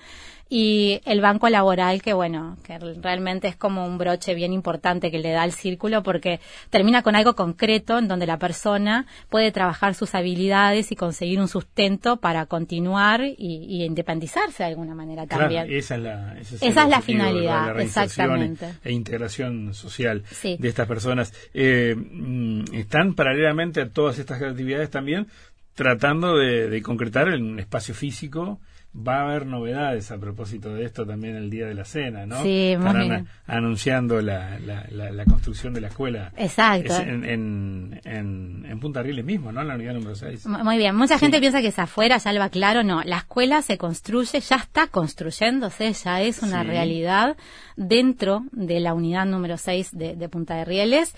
y 0.54 1.00
el 1.06 1.22
banco 1.22 1.48
laboral 1.48 2.02
que 2.02 2.12
bueno 2.12 2.58
que 2.62 2.78
realmente 3.02 3.48
es 3.48 3.56
como 3.56 3.88
un 3.88 3.98
broche 3.98 4.36
bien 4.36 4.52
importante 4.52 5.10
que 5.10 5.18
le 5.18 5.32
da 5.32 5.44
al 5.44 5.54
círculo 5.54 6.04
porque 6.04 6.42
termina 6.70 7.04
con 7.04 7.16
algo 7.16 7.36
concreto 7.36 7.98
en 7.98 8.10
donde 8.10 8.28
la 8.28 8.38
persona 8.38 9.06
puede 9.30 9.54
trabajar 9.54 9.96
sus 9.96 10.14
habilidades 10.14 10.92
y 10.92 10.98
conseguir 10.98 11.40
un 11.40 11.48
sustento 11.48 12.18
para 12.18 12.48
continuar 12.48 13.22
y, 13.24 13.86
independizarse 13.86 14.64
de 14.64 14.70
alguna 14.70 14.94
manera 14.94 15.26
también. 15.26 15.72
esa 15.72 15.96
es 15.96 16.02
la, 16.02 16.38
esa 16.38 16.84
es 16.84 16.90
la 16.90 17.02
finalidad 17.02 17.80
exactamente. 17.80 18.74
e, 18.84 18.92
integración 18.92 19.74
social 19.74 20.24
de 20.44 20.68
estas 20.68 20.86
personas. 20.86 21.34
Eh, 21.54 21.96
mm, 21.96 22.74
están 22.74 23.14
paralelamente 23.14 23.80
a 23.80 23.90
todas 23.90 24.20
estas 24.20 24.42
actividades 24.42 24.90
también 24.90 25.28
tratando 25.76 26.36
de, 26.36 26.70
de 26.70 26.82
concretar 26.82 27.30
un 27.30 27.58
espacio 27.58 27.96
físico 27.96 28.60
va 28.96 29.20
a 29.20 29.22
haber 29.24 29.46
novedades 29.46 30.12
a 30.12 30.18
propósito 30.18 30.74
de 30.74 30.84
esto 30.84 31.06
también 31.06 31.36
el 31.36 31.50
día 31.50 31.66
de 31.66 31.74
la 31.74 31.86
cena, 31.86 32.26
¿no? 32.26 32.42
Sí, 32.44 32.76
bien. 32.76 33.28
anunciando 33.48 34.22
la, 34.22 34.60
la, 34.60 35.26
construcción 35.26 35.74
de 35.74 35.82
la 35.82 35.88
escuela. 35.88 36.34
Exacto. 36.36 36.98
En, 36.98 37.24
en, 37.24 38.66
en, 38.68 38.80
Punta 38.82 39.02
Rieles 39.02 39.24
mismo, 39.24 39.52
¿no? 39.52 39.62
En 39.62 39.68
la 39.68 39.76
unidad 39.76 39.94
número 39.94 40.16
6. 40.16 40.46
Muy 40.48 40.78
bien. 40.78 40.96
Mucha 40.96 41.18
gente 41.18 41.40
piensa 41.40 41.62
que 41.62 41.68
es 41.68 41.80
afuera, 41.80 42.18
ya 42.18 42.34
lo 42.34 42.40
va 42.40 42.50
claro. 42.50 42.84
No, 42.84 43.02
la 43.04 43.18
escuela 43.18 43.62
se 43.62 43.78
construye, 43.78 44.40
ya 44.40 44.56
está 44.58 44.88
construyéndose, 44.88 45.94
ya 45.94 46.22
es 46.22 46.42
una 46.42 46.64
realidad 46.64 47.38
dentro 47.78 48.44
de 48.52 48.80
la 48.80 48.94
unidad 48.94 49.26
número 49.26 49.58
6 49.58 49.92
de, 49.94 50.16
de 50.16 50.30
Punta 50.30 50.56
de 50.56 50.66
Rieles. 50.66 51.14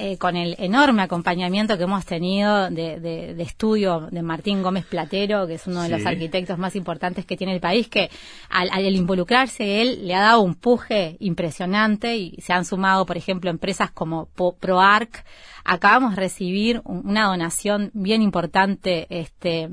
Eh, 0.00 0.16
con 0.16 0.36
el 0.36 0.54
enorme 0.60 1.02
acompañamiento 1.02 1.76
que 1.76 1.82
hemos 1.82 2.06
tenido 2.06 2.70
de, 2.70 3.34
estudio 3.40 4.06
de 4.12 4.22
Martín 4.22 4.62
Gómez 4.62 4.84
Platero, 4.84 5.44
que 5.48 5.54
es 5.54 5.66
uno 5.66 5.82
de 5.82 5.88
los 5.88 6.06
arquitectos 6.06 6.56
más 6.56 6.76
importantes 6.76 7.17
que 7.26 7.36
tiene 7.36 7.54
el 7.54 7.60
país, 7.60 7.88
que 7.88 8.10
al, 8.48 8.94
involucrarse 8.94 9.82
él 9.82 10.06
le 10.06 10.14
ha 10.14 10.20
dado 10.20 10.40
un 10.40 10.54
puje 10.54 11.16
impresionante 11.20 12.16
y 12.16 12.40
se 12.40 12.52
han 12.52 12.64
sumado, 12.64 13.06
por 13.06 13.16
ejemplo, 13.16 13.50
empresas 13.50 13.90
como 13.90 14.26
ProArc. 14.60 15.24
Acabamos 15.64 16.16
de 16.16 16.22
recibir 16.22 16.80
una 16.84 17.26
donación 17.26 17.90
bien 17.92 18.22
importante 18.22 19.06
este, 19.10 19.68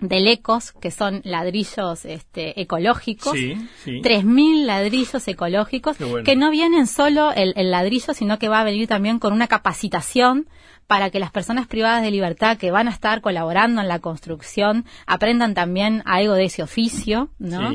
de 0.00 0.20
lecos, 0.20 0.72
que 0.72 0.90
son 0.90 1.20
ladrillos 1.24 2.04
este, 2.04 2.60
ecológicos, 2.60 3.36
sí, 3.36 3.54
3.000 3.84 4.64
ladrillos 4.64 5.28
ecológicos, 5.28 5.96
que 6.24 6.36
no 6.36 6.50
vienen 6.50 6.86
solo 6.86 7.32
el, 7.32 7.52
el, 7.56 7.70
ladrillo, 7.70 8.14
sino 8.14 8.38
que 8.38 8.48
va 8.48 8.60
a 8.60 8.64
venir 8.64 8.88
también 8.88 9.18
con 9.18 9.32
una 9.32 9.46
capacitación 9.46 10.48
para 10.90 11.10
que 11.10 11.20
las 11.20 11.30
personas 11.30 11.68
privadas 11.68 12.02
de 12.02 12.10
libertad 12.10 12.58
que 12.58 12.72
van 12.72 12.88
a 12.88 12.90
estar 12.90 13.20
colaborando 13.20 13.80
en 13.80 13.86
la 13.86 14.00
construcción 14.00 14.84
aprendan 15.06 15.54
también 15.54 16.02
algo 16.04 16.34
de 16.34 16.46
ese 16.46 16.64
oficio, 16.64 17.28
¿no? 17.38 17.70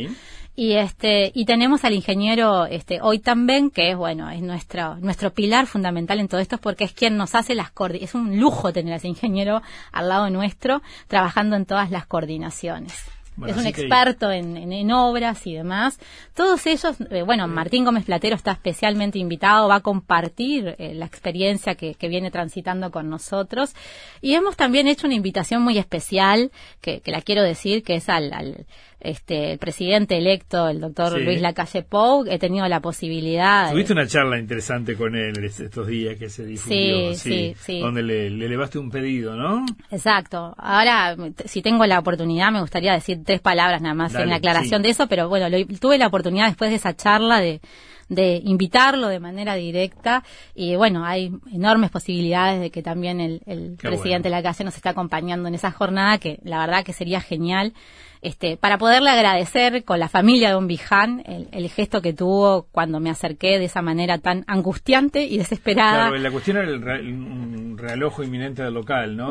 Y 0.53 0.73
este 0.73 1.31
y 1.33 1.45
tenemos 1.45 1.85
al 1.85 1.93
ingeniero 1.93 2.65
este 2.65 2.99
hoy 3.01 3.19
también 3.19 3.69
que 3.69 3.91
es 3.91 3.95
bueno, 3.95 4.29
es 4.29 4.41
nuestro 4.41 4.97
nuestro 4.97 5.31
pilar 5.33 5.65
fundamental 5.65 6.19
en 6.19 6.27
todo 6.27 6.41
esto 6.41 6.57
porque 6.57 6.83
es 6.83 6.91
quien 6.91 7.15
nos 7.15 7.35
hace 7.35 7.55
las. 7.55 7.71
Es 8.01 8.15
un 8.15 8.37
lujo 8.37 8.73
tener 8.73 8.91
a 8.91 8.97
ese 8.97 9.07
ingeniero 9.07 9.61
al 9.93 10.09
lado 10.09 10.29
nuestro 10.29 10.81
trabajando 11.07 11.55
en 11.55 11.65
todas 11.65 11.91
las 11.91 12.05
coordinaciones. 12.05 13.14
Es 13.47 13.57
un 13.57 13.65
experto 13.65 14.31
en, 14.31 14.57
en, 14.57 14.91
obras 14.91 15.45
y 15.45 15.53
demás. 15.53 15.99
Todos 16.33 16.65
ellos, 16.67 16.95
eh, 17.09 17.23
bueno, 17.23 17.47
Martín 17.47 17.85
Gómez 17.85 18.05
Platero 18.05 18.35
está 18.35 18.51
especialmente 18.51 19.19
invitado, 19.19 19.67
va 19.67 19.75
a 19.75 19.81
compartir 19.81 20.75
eh, 20.77 20.93
la 20.93 21.05
experiencia 21.05 21.75
que, 21.75 21.95
que, 21.95 22.07
viene 22.07 22.31
transitando 22.31 22.91
con 22.91 23.09
nosotros. 23.09 23.75
Y 24.21 24.33
hemos 24.35 24.55
también 24.55 24.87
hecho 24.87 25.07
una 25.07 25.15
invitación 25.15 25.61
muy 25.61 25.77
especial, 25.77 26.51
que, 26.81 27.01
que 27.01 27.11
la 27.11 27.21
quiero 27.21 27.43
decir, 27.43 27.83
que 27.83 27.95
es 27.95 28.09
al, 28.09 28.31
al 28.33 28.65
este, 29.05 29.51
el 29.51 29.59
presidente 29.59 30.17
electo, 30.17 30.67
el 30.67 30.79
doctor 30.79 31.21
Luis 31.21 31.39
Lacalle 31.39 31.83
Pou, 31.83 32.25
he 32.27 32.39
tenido 32.39 32.67
la 32.67 32.79
posibilidad. 32.79 33.71
Tuviste 33.71 33.93
una 33.93 34.07
charla 34.07 34.39
interesante 34.39 34.95
con 34.95 35.15
él 35.15 35.33
estos 35.43 35.87
días 35.87 36.17
que 36.17 36.29
se 36.29 36.45
difundió, 36.45 37.13
sí, 37.13 37.55
sí, 37.57 37.79
donde 37.79 38.01
le, 38.01 38.29
le, 38.29 38.45
elevaste 38.45 38.79
un 38.79 38.89
pedido, 38.89 39.35
¿no? 39.35 39.65
Exacto. 39.91 40.55
Ahora, 40.57 41.15
si 41.45 41.61
tengo 41.61 41.85
la 41.85 41.99
oportunidad, 41.99 42.51
me 42.51 42.61
gustaría 42.61 42.93
decir 42.93 43.23
tres 43.25 43.41
palabras 43.41 43.81
nada 43.81 43.95
más 43.95 44.15
en 44.15 44.29
la 44.29 44.37
aclaración 44.37 44.81
de 44.81 44.89
eso, 44.89 45.07
pero 45.07 45.27
bueno, 45.27 45.47
tuve 45.79 45.97
la 45.97 46.07
oportunidad 46.07 46.47
después 46.47 46.69
de 46.69 46.77
esa 46.77 46.95
charla 46.95 47.39
de 47.41 47.59
de 48.09 48.41
invitarlo 48.43 49.07
de 49.07 49.19
manera 49.19 49.55
directa. 49.55 50.23
Y 50.53 50.75
bueno, 50.75 51.05
hay 51.05 51.31
enormes 51.51 51.91
posibilidades 51.91 52.59
de 52.59 52.71
que 52.71 52.81
también 52.81 53.19
el, 53.19 53.77
presidente 53.77 54.29
de 54.29 54.35
la 54.35 54.43
calle 54.43 54.63
nos 54.63 54.75
está 54.75 54.91
acompañando 54.91 55.47
en 55.47 55.55
esa 55.55 55.71
jornada 55.71 56.17
que 56.17 56.39
la 56.43 56.59
verdad 56.59 56.83
que 56.83 56.93
sería 56.93 57.21
genial. 57.21 57.73
Este, 58.21 58.57
para 58.57 58.79
poderle 58.79 59.11
agradecer 59.11 59.83
con 59.83 59.99
la 59.99 60.09
familia 60.09 60.47
de 60.47 60.55
Don 60.55 60.65
Biján 60.65 61.21
el, 61.27 61.69
gesto 61.69 62.01
que 62.01 62.11
tuvo 62.11 62.65
cuando 62.71 62.99
me 62.99 63.11
acerqué 63.11 63.59
de 63.59 63.65
esa 63.65 63.83
manera 63.83 64.17
tan 64.17 64.43
angustiante 64.47 65.25
y 65.25 65.37
desesperada. 65.37 66.07
Claro, 66.07 66.17
la 66.17 66.31
cuestión 66.31 66.57
era 66.57 66.95
el 66.95 67.13
un 67.13 67.77
realojo 67.77 68.23
inminente 68.23 68.63
del 68.63 68.73
local, 68.73 69.15
¿no? 69.15 69.29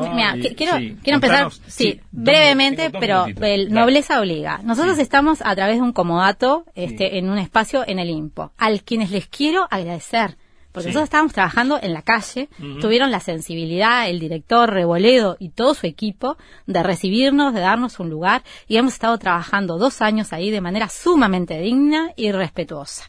quiero, 0.55 0.77
quiero 1.03 1.15
empezar, 1.15 1.51
sí, 1.67 1.99
brevemente, 2.11 2.89
pero 2.89 3.25
el 3.25 3.73
nobleza 3.73 4.21
obliga. 4.21 4.61
Nosotros 4.63 4.97
estamos 4.99 5.41
a 5.41 5.53
través 5.55 5.75
de 5.75 5.81
un 5.81 5.91
comodato 5.91 6.63
este, 6.73 7.17
en 7.17 7.29
un 7.29 7.37
espacio 7.37 7.83
en 7.85 7.99
el 7.99 8.09
IMPO, 8.09 8.53
al 8.65 8.83
quienes 8.83 9.11
les 9.11 9.27
quiero 9.27 9.67
agradecer 9.69 10.37
porque 10.75 10.89
nosotros 10.89 11.05
estábamos 11.05 11.31
trabajando 11.31 11.79
en 11.81 11.93
la 11.93 12.01
calle, 12.01 12.49
tuvieron 12.81 13.09
la 13.09 13.21
sensibilidad, 13.21 14.09
el 14.09 14.19
director 14.19 14.69
Reboledo 14.69 15.37
y 15.39 15.51
todo 15.51 15.73
su 15.73 15.87
equipo, 15.87 16.37
de 16.65 16.83
recibirnos, 16.83 17.53
de 17.53 17.61
darnos 17.61 17.97
un 18.01 18.09
lugar, 18.09 18.43
y 18.67 18.75
hemos 18.75 18.91
estado 18.91 19.17
trabajando 19.17 19.77
dos 19.77 20.01
años 20.01 20.33
ahí 20.33 20.51
de 20.51 20.59
manera 20.59 20.89
sumamente 20.89 21.57
digna 21.59 22.11
y 22.17 22.33
respetuosa. 22.33 23.05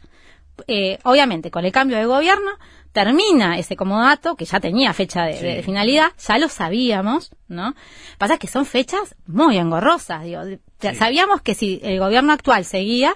Eh, 0.65 0.97
obviamente, 1.03 1.51
con 1.51 1.65
el 1.65 1.73
cambio 1.73 1.97
de 1.97 2.05
gobierno, 2.05 2.51
termina 2.93 3.57
ese 3.57 3.75
comodato, 3.75 4.37
que 4.37 4.45
ya 4.45 4.61
tenía 4.61 4.93
fecha 4.93 5.25
de, 5.25 5.61
finalidad, 5.61 6.13
ya 6.25 6.37
lo 6.37 6.47
sabíamos, 6.47 7.31
¿no? 7.49 7.75
Pasa 8.17 8.37
que 8.37 8.47
son 8.47 8.65
fechas 8.65 9.13
muy 9.25 9.57
engorrosas, 9.57 10.23
digo. 10.23 10.41
Sabíamos 10.97 11.41
que 11.41 11.53
si 11.53 11.81
el 11.83 11.99
gobierno 11.99 12.31
actual 12.31 12.63
seguía, 12.63 13.13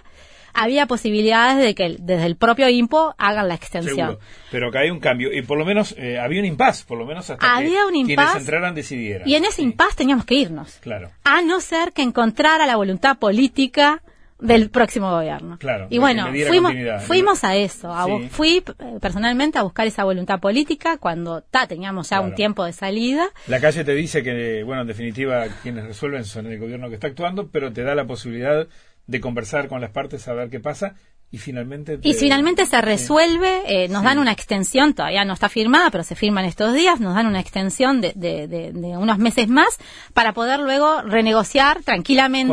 había 0.53 0.86
posibilidades 0.86 1.63
de 1.63 1.75
que 1.75 1.98
desde 2.00 2.25
el 2.25 2.36
propio 2.36 2.70
IMPO 2.70 3.15
hagan 3.17 3.48
la 3.48 3.55
extensión. 3.55 4.17
Pero 4.51 4.72
que 4.72 4.77
hay 4.77 4.89
un 4.89 5.00
cambio. 5.00 5.34
Y 5.34 5.41
por 5.41 5.58
lo 5.58 5.65
menos 5.65 5.96
eh, 5.98 6.20
había 6.20 6.39
un 6.39 6.46
impas, 6.46 6.84
por 6.84 6.98
lo 6.98 7.05
menos 7.05 7.29
hasta 7.29 7.55
había 7.55 7.81
que 7.91 8.00
un 8.00 8.05
quienes 8.05 8.36
entraran 8.36 8.75
decidieran. 8.75 9.27
Y 9.27 9.36
en 9.36 9.46
ese 9.46 9.62
impas 9.62 9.96
teníamos 9.96 10.25
que 10.25 10.36
irnos. 10.36 10.77
Claro. 10.81 11.12
A 11.24 11.41
no 11.41 11.62
ser 11.62 11.93
que 11.93 12.01
encontrara 12.01 12.65
la 12.65 12.75
voluntad 12.75 13.17
política 13.17 14.01
del 14.41 14.70
próximo 14.70 15.10
gobierno. 15.12 15.58
Claro, 15.60 15.88
y 15.89 16.00
bueno, 16.00 16.27
fuimos, 16.48 16.74
fuimos 17.05 17.43
a 17.43 17.55
eso. 17.55 17.93
Fui 18.31 18.58
eh, 18.58 18.98
personalmente 19.00 19.60
a 19.60 19.62
buscar 19.62 19.88
esa 19.88 20.03
voluntad 20.03 20.39
política 20.39 20.98
cuando 20.98 21.41
ta, 21.41 21.67
teníamos 21.67 22.10
ya 22.10 22.20
un 22.20 22.34
tiempo 22.34 22.65
de 22.65 22.74
salida. 22.74 23.29
La 23.48 23.62
calle 23.62 23.84
te 23.84 23.93
dice 23.93 24.24
que, 24.24 24.63
bueno, 24.63 24.81
en 24.81 24.88
definitiva, 24.88 25.46
quienes 25.62 25.86
resuelven 25.86 26.25
son 26.25 26.48
el 26.48 26.60
gobierno 26.60 26.89
que 26.89 26.96
está 26.96 27.08
actuando, 27.08 27.50
pero 27.50 27.72
te 27.72 27.84
da 27.84 27.96
la 27.96 28.05
posibilidad 28.05 28.67
de 29.08 29.20
conversar 29.20 29.67
con 29.67 29.81
las 29.81 29.91
partes, 29.91 30.27
a 30.27 30.34
ver 30.34 30.50
qué 30.50 30.60
pasa. 30.60 30.96
Y 31.34 31.38
finalmente... 31.38 31.98
Y 32.01 32.13
finalmente 32.13 32.65
se 32.65 32.81
resuelve, 32.81 33.62
eh, 33.65 33.88
nos 33.88 34.03
dan 34.03 34.20
una 34.20 34.34
extensión, 34.34 34.93
todavía 34.93 35.24
no 35.24 35.31
está 35.31 35.48
firmada, 35.48 35.89
pero 35.89 36.03
se 36.03 36.13
firma 36.13 36.41
en 36.41 36.48
estos 36.48 36.74
días, 36.74 37.00
nos 37.00 37.15
dan 37.15 37.25
una 37.25 37.39
extensión 37.39 38.01
de, 38.01 38.12
de, 38.15 38.48
de, 38.50 38.98
unos 38.98 39.17
meses 39.17 39.48
más 39.48 39.77
para 40.13 40.34
poder 40.34 40.60
luego 40.60 41.01
renegociar 41.03 41.84
tranquilamente 41.84 42.51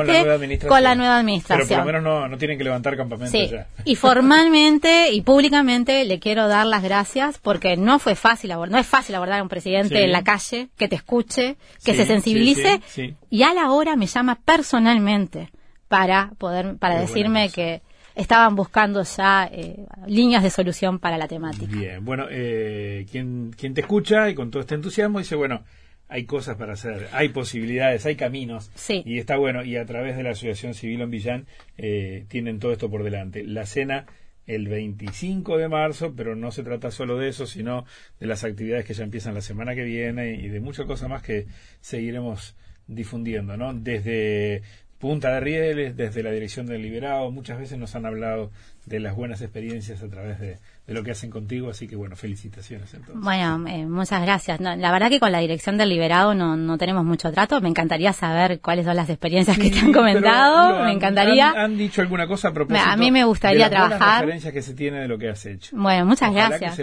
con 0.68 0.84
la 0.84 0.94
nueva 0.94 1.18
administración. 1.18 1.66
Pero 1.68 1.82
por 1.82 1.92
lo 1.92 2.00
menos 2.02 2.30
no, 2.30 2.38
tienen 2.38 2.56
que 2.56 2.62
levantar 2.62 2.96
campamento 2.96 3.36
ya. 3.36 3.66
Y 3.84 3.96
formalmente 3.96 5.10
y 5.10 5.22
públicamente 5.22 6.04
le 6.04 6.20
quiero 6.20 6.46
dar 6.46 6.64
las 6.64 6.84
gracias 6.84 7.38
porque 7.38 7.76
no 7.76 7.98
fue 7.98 8.14
fácil 8.14 8.52
no 8.70 8.78
es 8.78 8.86
fácil 8.86 9.16
abordar 9.16 9.40
a 9.40 9.42
un 9.42 9.48
presidente 9.48 10.04
en 10.04 10.12
la 10.12 10.22
calle, 10.22 10.68
que 10.76 10.86
te 10.86 10.94
escuche, 10.94 11.56
que 11.84 11.94
se 11.94 12.06
sensibilice 12.06 12.80
y 13.28 13.42
a 13.42 13.52
la 13.54 13.72
hora 13.72 13.96
me 13.96 14.06
llama 14.06 14.38
personalmente 14.44 15.50
para 15.88 16.32
poder 16.38 16.76
para 16.76 17.00
decirme 17.00 17.50
que 17.50 17.82
estaban 18.14 18.56
buscando 18.56 19.02
ya 19.02 19.48
eh, 19.50 19.86
líneas 20.06 20.42
de 20.42 20.50
solución 20.50 20.98
para 20.98 21.16
la 21.16 21.28
temática. 21.28 21.74
Bien, 21.74 22.04
bueno, 22.04 22.26
eh, 22.30 23.06
quien, 23.10 23.52
quien 23.56 23.74
te 23.74 23.82
escucha 23.82 24.28
y 24.28 24.34
con 24.34 24.50
todo 24.50 24.60
este 24.60 24.74
entusiasmo 24.74 25.20
dice, 25.20 25.36
bueno, 25.36 25.62
hay 26.08 26.24
cosas 26.24 26.56
para 26.56 26.72
hacer, 26.72 27.08
hay 27.12 27.28
posibilidades, 27.28 28.06
hay 28.06 28.16
caminos. 28.16 28.70
Sí. 28.74 29.02
Y 29.06 29.18
está 29.18 29.36
bueno, 29.36 29.62
y 29.64 29.76
a 29.76 29.86
través 29.86 30.16
de 30.16 30.24
la 30.24 30.30
Asociación 30.30 30.74
Civil 30.74 31.00
en 31.02 31.10
Villán 31.10 31.46
eh, 31.76 32.24
tienen 32.28 32.58
todo 32.58 32.72
esto 32.72 32.90
por 32.90 33.04
delante. 33.04 33.44
La 33.44 33.66
cena 33.66 34.06
el 34.46 34.66
25 34.66 35.58
de 35.58 35.68
marzo, 35.68 36.14
pero 36.16 36.34
no 36.34 36.50
se 36.50 36.62
trata 36.62 36.90
solo 36.90 37.18
de 37.18 37.28
eso, 37.28 37.46
sino 37.46 37.84
de 38.18 38.26
las 38.26 38.44
actividades 38.44 38.86
que 38.86 38.94
ya 38.94 39.04
empiezan 39.04 39.34
la 39.34 39.42
semana 39.42 39.74
que 39.74 39.84
viene 39.84 40.32
y 40.32 40.48
de 40.48 40.60
muchas 40.60 40.86
cosas 40.86 41.10
más 41.10 41.22
que 41.22 41.46
seguiremos 41.80 42.56
difundiendo, 42.86 43.58
¿no? 43.58 43.74
Desde 43.74 44.62
Punta 44.98 45.32
de 45.32 45.40
Rieles, 45.40 45.96
desde 45.96 46.22
la 46.24 46.32
dirección 46.32 46.66
del 46.66 46.82
Liberado, 46.82 47.30
muchas 47.30 47.58
veces 47.58 47.78
nos 47.78 47.94
han 47.94 48.04
hablado 48.04 48.50
de 48.86 48.98
las 48.98 49.14
buenas 49.14 49.40
experiencias 49.42 50.02
a 50.02 50.08
través 50.08 50.40
de, 50.40 50.58
lo 50.94 51.02
que 51.02 51.10
hacen 51.10 51.30
contigo, 51.30 51.68
así 51.68 51.86
que 51.86 51.96
bueno, 51.96 52.16
felicitaciones 52.16 52.92
entonces. 52.94 53.22
Bueno, 53.22 53.66
eh, 53.68 53.84
muchas 53.84 54.22
gracias. 54.22 54.58
la 54.60 54.92
verdad 54.92 55.10
que 55.10 55.20
con 55.20 55.30
la 55.30 55.38
dirección 55.38 55.76
del 55.76 55.90
Liberado 55.90 56.34
no, 56.34 56.56
no 56.56 56.78
tenemos 56.78 57.04
mucho 57.04 57.30
trato, 57.30 57.60
me 57.60 57.68
encantaría 57.68 58.12
saber 58.14 58.60
cuáles 58.60 58.86
son 58.86 58.96
las 58.96 59.10
experiencias 59.10 59.58
que 59.58 59.70
te 59.70 59.80
han 59.80 59.92
comentado, 59.92 60.84
me 60.84 60.92
encantaría. 60.92 61.50
Han, 61.50 61.76
dicho 61.76 62.00
alguna 62.00 62.26
cosa 62.26 62.48
a 62.48 62.52
propósito? 62.54 62.88
A 62.88 62.96
mí 62.96 63.10
me 63.10 63.24
gustaría 63.24 63.68
de 63.68 63.74
las 63.74 63.88
trabajar. 63.88 64.22
referencias 64.22 64.54
que 64.54 64.62
se 64.62 64.74
tiene 64.74 65.00
de 65.00 65.08
lo 65.08 65.18
que 65.18 65.28
has 65.28 65.44
hecho. 65.44 65.76
Bueno, 65.76 66.06
muchas 66.06 66.32
gracias. 66.32 66.76
sí, 66.76 66.82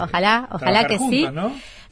ojalá, 0.00 0.48
ojalá 0.50 0.84
que 0.84 0.98
sí. 0.98 1.26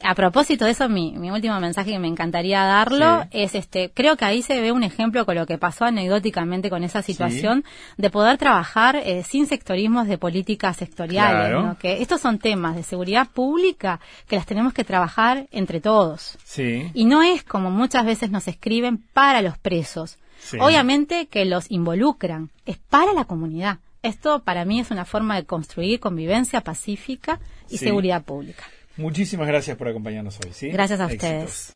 A 0.03 0.15
propósito 0.15 0.65
de 0.65 0.71
eso, 0.71 0.89
mi, 0.89 1.13
mi 1.17 1.31
último 1.31 1.57
mensaje 1.61 1.91
que 1.91 1.99
me 1.99 2.09
encantaría 2.09 2.65
darlo 2.65 3.25
es 3.31 3.55
este, 3.55 3.89
creo 3.93 4.17
que 4.17 4.25
ahí 4.25 4.41
se 4.41 4.59
ve 4.59 4.73
un 4.73 4.83
ejemplo 4.83 5.25
con 5.25 5.35
lo 5.35 5.45
que 5.45 5.57
pasó 5.57 5.85
anecdóticamente 5.85 6.69
con 6.69 6.83
esa 6.83 7.01
situación 7.01 7.63
de 7.95 8.09
poder 8.09 8.37
trabajar 8.37 8.97
eh, 8.97 9.23
sin 9.23 9.47
sectorismos 9.47 10.07
de 10.07 10.17
políticas 10.17 10.75
sectoriales, 10.75 11.52
que 11.79 12.01
estos 12.01 12.21
son 12.21 12.39
temas 12.39 12.75
de 12.75 12.83
seguridad 12.83 13.27
pública 13.29 13.99
que 14.27 14.35
las 14.35 14.45
tenemos 14.45 14.73
que 14.73 14.83
trabajar 14.83 15.47
entre 15.51 15.81
todos. 15.81 16.37
Sí. 16.43 16.89
Y 16.93 17.05
no 17.05 17.23
es 17.23 17.43
como 17.43 17.71
muchas 17.71 18.05
veces 18.05 18.31
nos 18.31 18.47
escriben 18.47 18.97
para 19.13 19.41
los 19.41 19.57
presos. 19.57 20.17
Obviamente 20.59 21.27
que 21.27 21.45
los 21.45 21.71
involucran, 21.71 22.49
es 22.65 22.77
para 22.77 23.13
la 23.13 23.25
comunidad. 23.25 23.79
Esto 24.01 24.43
para 24.43 24.65
mí 24.65 24.81
es 24.81 24.91
una 24.91 25.05
forma 25.05 25.35
de 25.35 25.45
construir 25.45 25.99
convivencia 25.99 26.61
pacífica 26.61 27.39
y 27.69 27.77
seguridad 27.77 28.23
pública. 28.23 28.65
Muchísimas 28.97 29.47
gracias 29.47 29.77
por 29.77 29.87
acompañarnos 29.87 30.39
hoy. 30.43 30.51
¿sí? 30.53 30.69
Gracias 30.69 30.99
a 30.99 31.07
ustedes. 31.07 31.71